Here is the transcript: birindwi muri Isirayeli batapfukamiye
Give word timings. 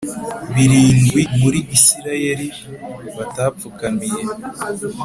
birindwi 0.55 1.21
muri 1.39 1.59
Isirayeli 1.77 2.47
batapfukamiye 3.15 4.21